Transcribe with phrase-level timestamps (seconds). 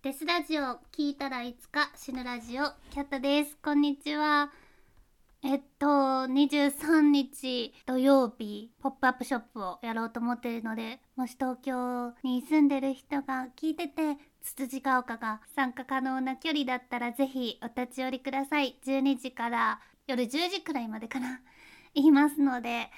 [0.00, 0.62] デスラジオ
[0.96, 3.56] 聞いたらいつか死ぬラジオキャットです。
[3.60, 4.52] こんにちは。
[5.42, 18.78] えっと23日土曜日ポップアップショップをやろうと思ってるのでもし東京に住んでる人が聞いててつつじが丘が参加可能な距離だったらぜひお立ち寄りください。
[18.86, 21.40] 12時から夜10時くらいまでかな。
[21.94, 22.88] 言いますので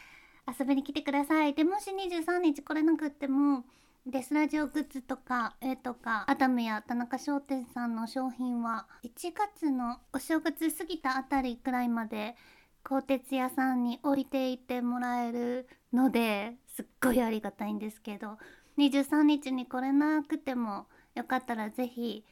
[0.47, 1.55] 遊びに来てください。
[1.55, 3.65] でもし23日来れなくっても
[4.07, 12.35] デスラジオグッズとか絵とかアダムや田中商店さんの商品は1月のお正月過ぎたあたりくらいまで
[12.83, 18.39] 鋼鉄屋さんに降りていてもらえるのですっごいありがたいんですけど
[18.79, 22.25] 23日に来れなくてもよかったら是非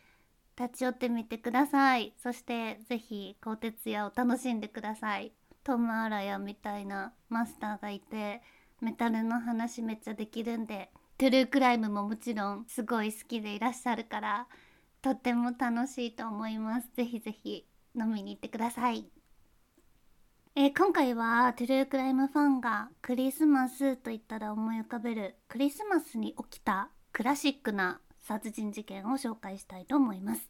[0.58, 2.14] 立ち寄ってみてください。
[2.20, 5.32] そして是非鋼鉄屋を楽しんでください。
[5.62, 8.42] トム・アラヤみたいなマスターがいて
[8.80, 14.46] メタルの話めっちゃできるんでトゥルークライムももちろんすごい好きでいらっしゃるから
[15.02, 16.88] とっても楽しいと思います。
[16.94, 17.66] ぜひぜひ
[17.98, 19.04] 飲みに行ってください。
[20.54, 30.48] えー、今回はトゥルークライムファンがクリスマスと言ったら思い浮かべるクリスマスに起きたクラシックな殺人事件を紹介したいと思います。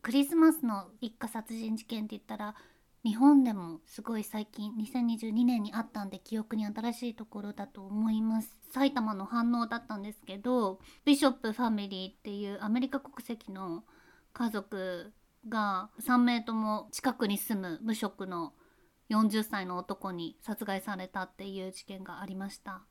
[0.00, 2.54] クリスマスの一家殺人事件って言ったら
[3.02, 8.58] 日本でもすごい最近2022年にあったんで記憶に新しいところだと思います。
[8.72, 13.84] 埼玉の反応だったんですけどビショップファミリーっていうアメリカ国籍の
[14.34, 15.12] 家族
[15.48, 18.52] が3名とも近くに住む無職の
[19.08, 22.82] 40歳の男に殺害されたっていう事件がありました。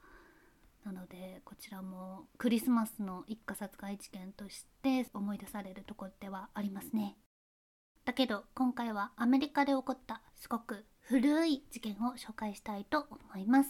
[0.83, 7.15] なのでこちらもクリスマスの一家殺害事件として思い出されるところではありますね。
[8.09, 13.69] だけど今回はアメリカで起こったすごく古い事件を紹介したいと思います。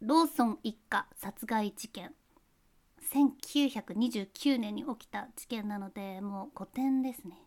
[0.00, 2.12] ローソン一家殺害事件。
[3.14, 7.38] 1929年に起きた事件なのでもう古典ですね。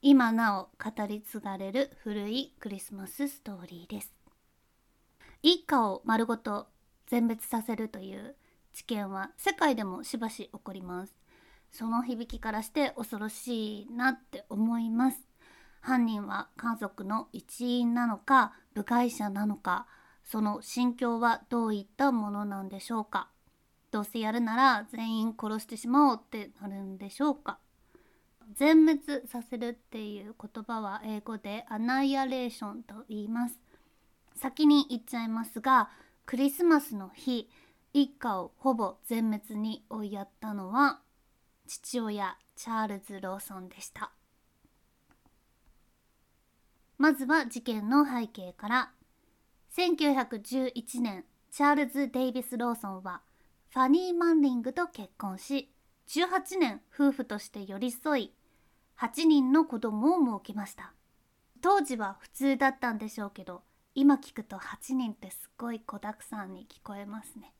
[0.00, 4.14] 今なお語り継がれる古いクリスマスストーリーです。
[5.42, 6.68] 一家を丸ごと
[7.06, 8.34] 全滅させるという
[8.72, 11.19] 事件は世界でもしばし起こります。
[11.72, 15.18] その響きからして恐ろしいなって思います。
[15.80, 19.86] 犯人は家族の一員なのか部外者なのか
[20.24, 23.28] その心境はどういったものなんでしょうか。
[23.90, 27.58] どうせやるなら全員殺してしまおうってなるんでしょうか。
[28.54, 33.58] 全滅させるっていう言葉は英語でアナイアレーションと言います。
[34.36, 35.90] 先に言っちゃいますが
[36.26, 37.48] クリスマスの日
[37.92, 41.00] 一家をほぼ全滅に追いやったのは
[41.70, 44.10] 父親チャールズ・ローソンでした。
[46.98, 48.90] まずは事件の背景から。
[49.76, 53.22] 1911年チャールズ・デイビス・ローソンは
[53.68, 55.70] ファニー・マンリングと結婚し
[56.08, 58.34] 18年夫婦として寄り添い
[58.98, 60.92] 8人の子供を設けました。
[61.60, 63.62] 当時は普通だったんでしょうけど
[63.94, 67.54] 今聞くと8人ってすごい子だくさんに聞こえますね。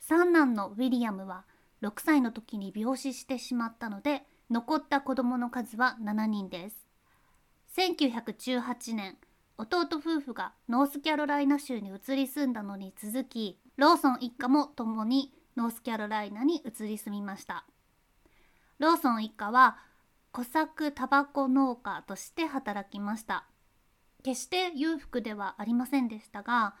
[0.00, 1.44] 三男のウィリアムは
[1.82, 6.86] 6歳の時に病死してしまったので残った子供の数は7人です。
[7.76, 9.16] 1918年
[9.58, 17.64] 弟夫婦がノースキャロライナ州に移り住んだのに続きローソン一家も共にノースキャロライナに移り住みました。
[18.78, 19.78] ローソン一家は
[20.30, 23.46] 小作タバコ農家として働きました。
[24.22, 26.74] 決して裕福ではありませんでしたが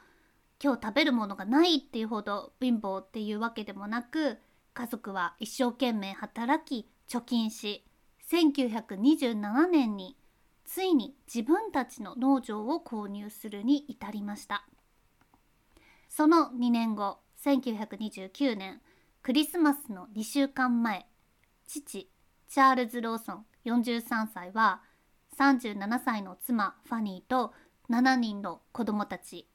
[0.62, 4.38] 今日食べるものがないっていうほど貧乏っていうわけでもなく
[4.78, 7.84] 家族は一生懸命働き貯金し
[8.30, 10.16] 1927年に
[10.64, 14.68] ついに自分たちの農場を購入するに至りました。
[16.08, 18.80] その2年後1929年
[19.20, 21.08] クリスマスの2週間前
[21.66, 22.08] 父
[22.48, 24.82] チャールズ・ローソン43歳は
[25.40, 27.52] 37歳の妻ファニーと
[27.90, 29.48] 7人の子供たち。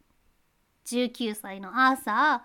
[0.85, 2.43] 19歳のアーサ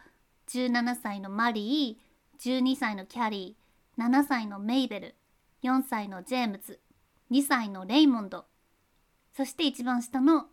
[0.48, 2.07] ー17歳のマリー
[2.40, 5.14] 12歳のキャリー7歳のメイベル
[5.64, 6.78] 4歳のジェームズ
[7.32, 8.44] 2歳のレイモンド。
[9.36, 10.46] そして一番下の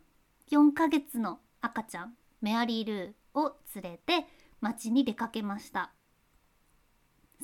[0.51, 4.27] 4ヶ月の赤ちゃんメアリー・ルーを連れて
[4.61, 5.91] 町に出かけました。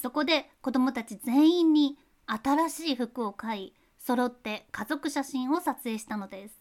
[0.02, 6.56] そこで子供たち全員に新しい服を買い揃って家族写真を撮影したのです。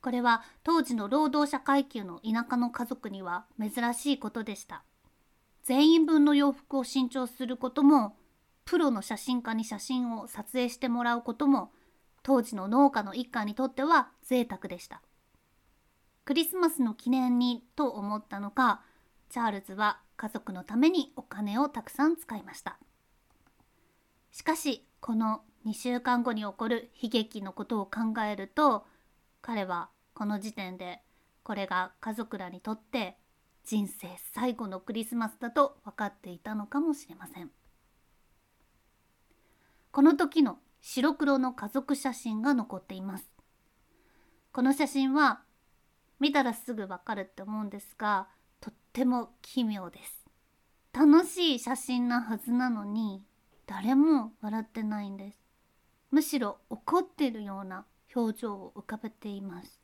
[0.00, 4.82] これは当時の労働者階級の田舎の家族には珍しいことでした。
[5.64, 8.16] 全員分の洋服を新調することも
[8.66, 11.72] プロの写真家に写真を撮影してもらうことも
[12.22, 15.02] 当時の農家の一家にとっては贅沢でした。
[16.24, 18.82] クリスマスの記念にと思ったのか
[19.28, 22.78] チャールズは家族のためにお金をたくさん使いました。
[24.32, 28.84] しかしこの2週間後に起こる悲劇のことを考えると
[29.40, 31.00] 彼はこの時点で
[31.42, 33.16] これが家族らにとって
[33.64, 37.50] 人生最後のクリスマスだと分かっていたのかもしれません。
[39.90, 43.30] この時の白黒の家族写真が残っています。
[44.52, 45.40] この写真は
[46.20, 48.28] 見たらすぐわかるって思うんですが
[48.60, 50.24] とっても奇妙です。
[50.92, 53.24] 楽しい写真なはずなのに
[53.66, 55.38] 誰も笑ってないんです。
[56.10, 59.80] むしろ怒ってるような表情を浮かべています。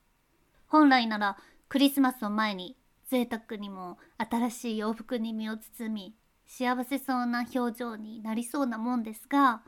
[0.66, 1.38] 本来なら
[1.68, 2.76] クリスマスを前に
[3.10, 6.14] 贅沢にも新しい洋服に身を包み
[6.46, 9.62] 幸せそうな表情になりそうなもんですが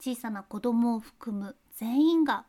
[0.00, 2.46] 小さな子供を含む全員が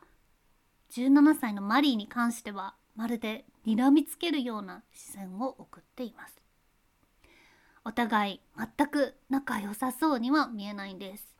[0.91, 6.41] 17歳のマリーに関してはまるで睨みつけるような視線を送っています。
[7.83, 11.36] お互い全く仲良さそうには見えないんです。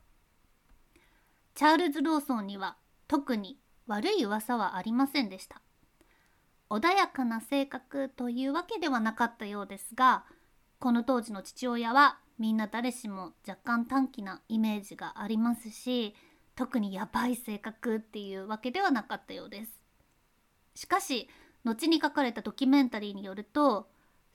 [1.54, 2.76] チャールズ・ローソンには
[3.08, 5.62] 特に悪い噂はありませんでした。
[6.70, 10.24] 穏やかな性格というわけではなかったようですが
[10.78, 16.14] この当時の父親はみんな誰しも若干短気なイメージがありますし
[16.54, 19.80] 特にヤバい性格っていうわけではなかったようです。
[20.74, 21.28] しかし
[21.64, 23.88] 後に書かれたドキュメンタリーによると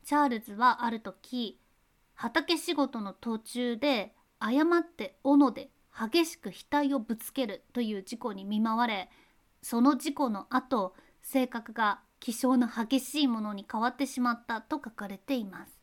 [0.04, 1.60] チャールズはある時
[2.14, 9.10] 畑仕事の途中で誤って斧で激しく額をぶつけるという事故に見舞われ
[9.62, 15.78] その事故の後性格が気性の激しいものに変わってしまったと書かれています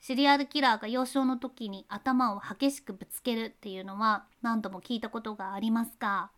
[0.00, 6.32] シリアルキラーが幼少の時に頭を激しくぶつけるっていうのは何度も聞いたことがありますが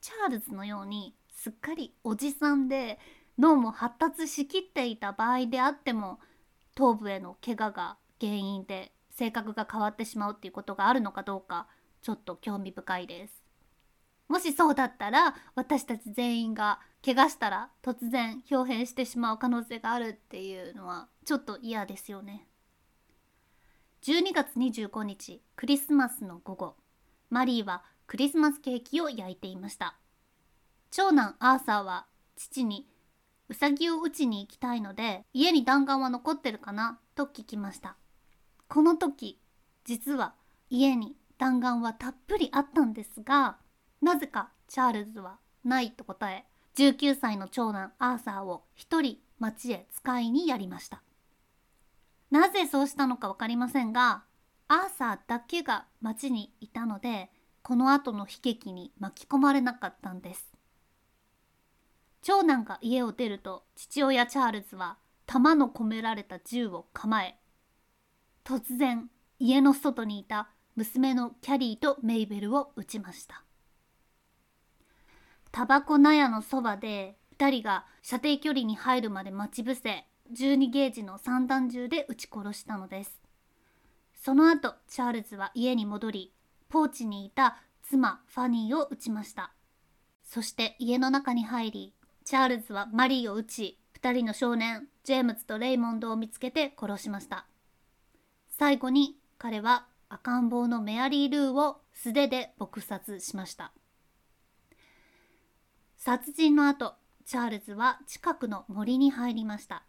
[0.00, 2.98] チャールズのようにすっかりおじさんで
[3.38, 6.18] 脳も発達しきっていた場合であっても
[6.74, 11.66] 頭部への怪我が原因で性格が変わってしまうっていうことがあるのかどうか
[12.00, 13.42] ちょっと興味深いです。
[14.28, 22.46] もしそうだったら私たち全員が怪我したら突然表変してしまう可能性があるっていうのはちょっと嫌ですよね。
[24.02, 26.76] 12月25日クリスマスの午後
[27.30, 29.96] マリーはクリスマスケーキを焼いていました。
[30.90, 32.06] 長男アーサーは
[32.36, 32.88] 父に
[33.48, 36.98] うさぎを打ちに行きたいので家に弾丸は残ってるかな？
[37.14, 37.96] と聞きました。
[38.68, 39.40] この時
[39.84, 40.34] 実は
[40.68, 43.58] 家に弾丸はたっぷりあったんですが
[44.02, 46.44] なぜかチャールズはないと答え
[46.78, 51.02] 19歳の長男アーサーを一人町へ使いにやりました。
[52.30, 54.22] なぜそうしたのか分かりませんが
[54.68, 57.30] アーサーだけが町にいたので
[57.62, 60.52] この後の悲劇に巻き込まれなかったんです。
[62.22, 67.40] 長男が家を出ると父親チャールズは弾の込められた銃を構え
[68.44, 69.10] 突然
[69.40, 73.47] 家の外にいた娘のキャリーとメイベルを撃ちました。
[75.50, 83.20] タバコ納屋のそばで2人が射程距離に入るまで待ち伏せ12ゲージの散弾銃で撃ち殺したのです。
[84.14, 86.32] その後チャールズは家に戻り
[86.68, 89.52] ポーチにいた妻ファニーを撃ちました。
[90.22, 97.46] そして家の中に入りチャールズはマリーを撃ち2人の少年ジェームズとレイモンドを見つけて殺しました。
[98.50, 103.72] 最後に彼は赤ん坊のメアリー・ルーを素手で撲殺しました。
[105.98, 106.94] 殺人の後
[107.26, 109.82] チャールズは近くの森に入りました。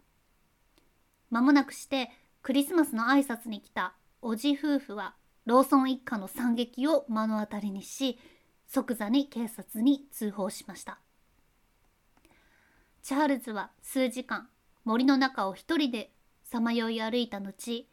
[1.30, 2.10] 間もなくして
[2.42, 5.13] クリスマスの挨拶に来たおじ夫婦は
[5.46, 8.18] ローソン一家の惨劇を目の当たりにし
[8.68, 11.00] 即座に警察に通報しました。
[13.04, 14.50] チャールズは数時間
[14.86, 16.12] 森の中を一人で
[16.44, 17.88] さまよい歩いた後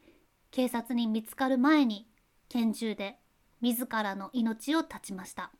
[0.50, 2.08] 警察に見つかる前に
[2.49, 3.18] 拳銃で
[3.61, 5.52] 自らの命を絶ちました。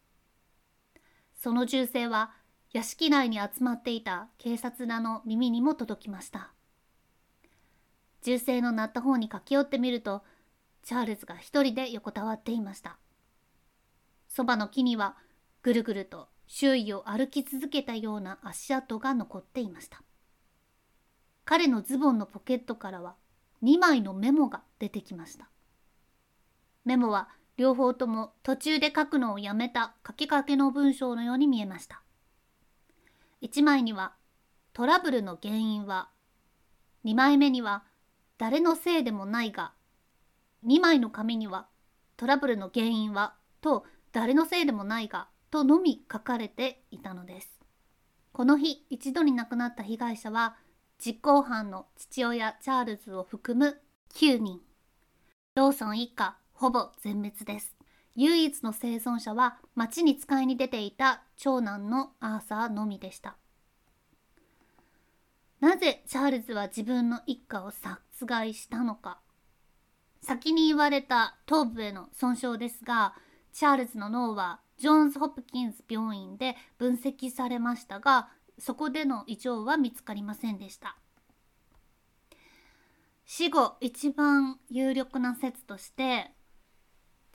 [1.35, 2.33] その銃声は
[2.73, 6.53] 屋敷内に集まっていた警察らの耳にも届きました。
[8.23, 10.23] 銃声の鳴った方に駆け寄ってみると
[10.83, 12.99] チャールズが一人で横たわっていました。
[14.29, 15.17] そばの木には
[15.63, 20.03] ぐるぐると周囲を歩き続けたような足跡が残っていました。
[21.45, 23.15] 彼のズボンのポケットからは
[23.63, 25.49] 2枚のメモが出てきました。
[26.85, 32.03] メモは両方とも途中で書くのをやめた書きかけの文章のように見えました。
[33.43, 34.15] 1枚には
[34.73, 36.11] トラブルの原因は。
[37.05, 37.85] 2枚目には
[38.39, 39.73] 誰のせいでもないが。
[40.67, 41.69] 2枚の紙には
[42.17, 47.61] トラブルの原因はと誰のせいでもないがとのみ書かれていたのです。
[48.33, 50.57] この日一度に亡くなった被害者は
[50.99, 53.81] 実行犯の父親チャールズを含む
[54.15, 54.61] 9人。
[55.55, 57.76] ローソン一家ほぼ全滅です。
[58.17, 63.37] 唯一の生存者は町に使いに出ていた長男のアーサーのみでした。
[65.61, 69.21] なぜチャールズは自分の一家を殺害したのか。
[70.23, 73.15] 先に言われた頭部への損傷ですが
[73.53, 80.97] チャールズの脳はジョンズ・ホプキンズ病院で分析されましたがそこでの異常は見つかりませんでした。
[83.25, 86.31] 死後一番有力な説として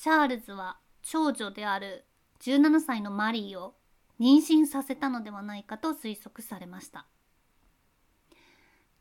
[0.02, 2.06] チャールズは長女である
[2.40, 3.76] 17歳のマリーを
[4.20, 7.06] 妊娠させたのではないかと推測されました。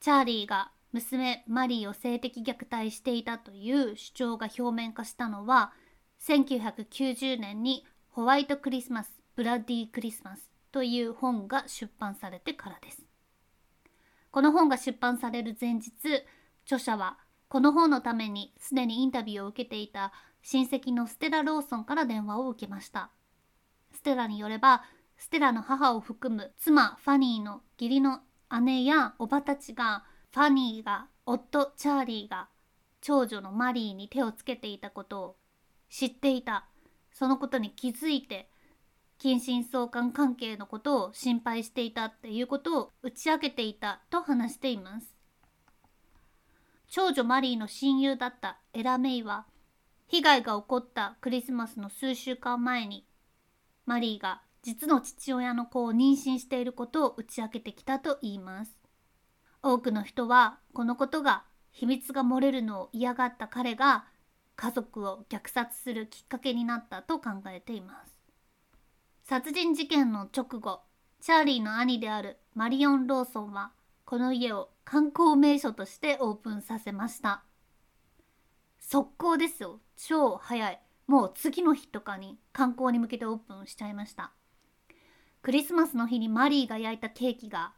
[0.00, 5.72] チャーリーが娘マリーを性的虐待していたという主張が表面化したのは
[6.20, 13.06] 1990年に「ホワイトクリスマス・ブラッディ・クリスマス」という本が出版されてからです。
[14.30, 15.92] この本が出版される前日
[16.66, 17.16] 著者は
[17.48, 20.12] この本のためにすでにインタビューを受けていた
[20.42, 23.10] 親戚のステラ・ローソンから電話を受けました。
[23.92, 24.84] ステラによれば
[25.16, 28.20] ステラの母を含む妻ファニーの義理の
[28.62, 32.48] 姉やおばたちがファニーが夫チャーリーが
[33.00, 35.36] 長女のマリーに手をつけていたことを
[35.88, 36.66] 知っていた。
[37.12, 38.48] そのことに気づいて
[39.18, 45.14] 近親相関関係のことを心配していたっていうことを打ち明けていたと話しています。
[46.88, 49.44] 長女マリーの親友だったエラ・メイは
[50.10, 53.06] 被害が起こったクリスマスの数週間前に
[53.86, 58.76] マリーが実の父親の子を妊娠していることを打ち明けてきたといいます。
[59.62, 64.04] 多くの人はこのことが秘密が漏れるのを嫌がった彼が
[64.56, 68.12] 家族を虐殺するきっかけになったと考えています。
[69.22, 70.80] 殺人事件の直後
[71.20, 73.70] チャーリーの兄であるマリオン・ローソンは
[74.04, 77.44] この家を観光名所としてオープンさせました。
[78.80, 79.78] 速攻ですよ。
[80.06, 80.80] 超早い。
[81.06, 84.32] もう次の日とかに観光に向けてオープンしちゃいました。
[85.42, 87.72] クリスマスの日にマリーが焼いたケーキが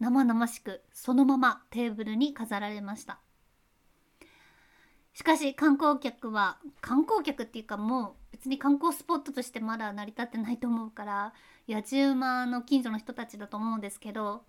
[0.00, 3.20] 生々しくそのままテーブルに飾られました。
[5.14, 11.34] しかし観光客は観光客っていうかもう別に観光スポットとしてまだ成り立ってないと思うから
[11.68, 14.42] 野じ馬の近所の人たちだと思うんですけど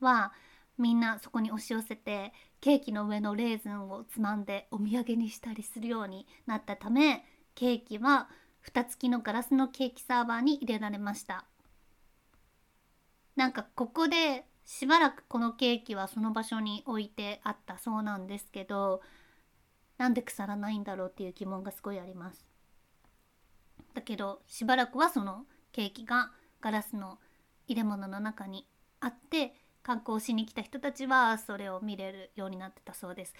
[0.00, 0.32] は
[0.78, 8.28] みんなそこに押し寄せてケーキの上のレーズンをつまんでお土産にしたりするようになったためケーキは
[8.60, 11.44] 蓋付きのガラスのケーキサーバーに入れられました。
[13.36, 19.02] なんかここでしばらくこのケーキはその場所に置いてあったそうなんですけど
[19.98, 22.44] なんで腐らないんだろうっていう疑問がすごいあります。
[23.92, 27.18] だけどしばらくはそのケーキがガラスの
[27.66, 28.66] 入れ物の中に
[29.00, 29.54] あって
[29.84, 33.34] 観光しに来た人たちはそれを見れるようになってたそうです。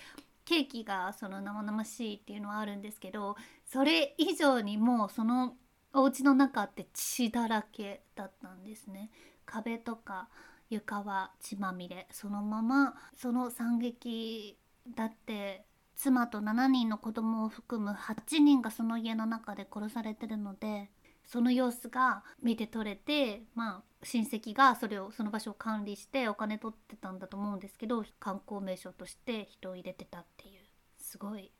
[0.44, 3.34] ケーキがその生々しいっていうのはあるんですけど
[3.64, 5.56] それ以上にもうその
[5.94, 9.10] お家の中って血だらけだったんですね。
[9.46, 10.28] 壁とか
[10.68, 14.58] 床は血まみれそのままその惨劇
[14.94, 15.64] だって
[15.96, 20.90] 妻と7人の子供を含む8人がその家の中で殺されてるので
[21.24, 30.60] その様子が見て取れてまあ親戚がそれをその場所を管理してお金取ってたんだと思うんですけど観光名所として人を入れてたっていう
[30.98, 31.50] すごい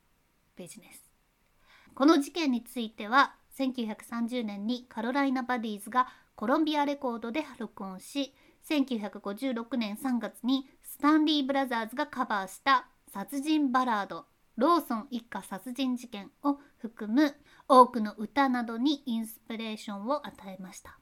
[0.55, 1.11] ビジネス。
[1.93, 8.33] この事件については1930年にカロライナ・バディーズがコロンビアレコードで録音し
[8.67, 14.25] 1956年3月にスタンリー・ブラザーズがカバーした殺人バラード
[14.57, 17.35] ローソン一家殺人事件を含む
[17.67, 20.99] 多くの歌などにインスピレーションを与えました。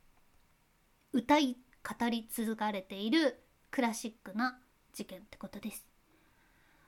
[1.13, 1.57] 歌い
[1.99, 3.39] 語り継がれている
[3.69, 4.59] クラシックな
[4.93, 5.85] 事件ってことです。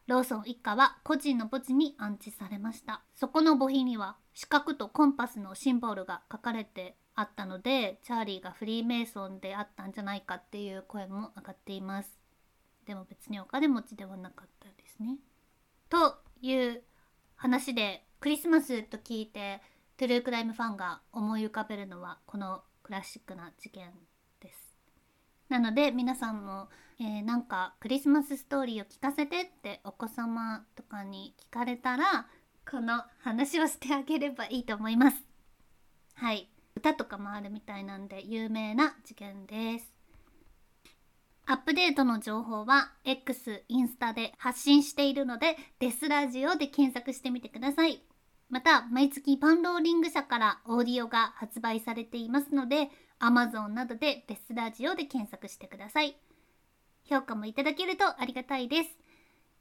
[0.08, 3.03] ローソン一家は個人の墓地に安置されました。
[3.15, 12.20] そこの墓碑には四角とコンパスのシンボルが書かれてあったのでチャーリーがフリーメイソンであったんじゃないかっていう声も上がっています。
[12.88, 15.17] でも別にお金持ちではなかったですね。
[15.88, 16.84] という
[17.36, 19.62] 話でクリスマスと聞いて
[19.98, 23.91] トゥルークライムファンが思い浮かべるのはこのクラシックな事件
[25.50, 32.28] なので皆さんも、えー、なんかクリスマスストーリーを聞かせてってお子様とかに聞かれたら
[32.70, 35.18] この話をしてあげればいいと思います。
[36.16, 36.50] はい。
[36.75, 39.96] 歌とかもあるみたいなんで有名な事件です。
[41.48, 48.02] アップデートの情報は X、インスタで発信しているので、デスラジオで検索してみてください。
[48.50, 56.18] また、毎月パンローリング社からオーディオが発売されていますので、Amazon などでデスラジオで検索してください。
[57.04, 58.90] 評価もいただけるとありがたいです。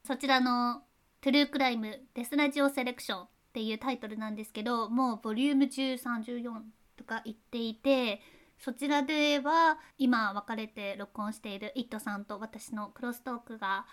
[0.03, 0.83] そちらの
[1.21, 6.61] トゥルークライムデスラジオセレクションっていうタイトルなんですけどもうボリューム1314
[6.97, 8.21] とか言っていて
[8.59, 13.87] そちらでは今別れて録音している「イット!」さんと私のクロストークが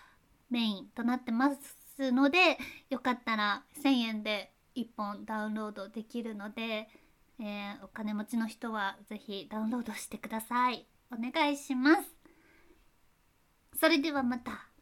[0.49, 1.49] メインとなってま
[1.97, 2.57] すので
[2.89, 6.89] よかったら1,000円で1本ダウンロードできるので、
[7.39, 10.87] えー、お金持ちの人はぜひダウンロードしてください。
[11.11, 12.15] お願いします。
[13.79, 14.72] それではまた。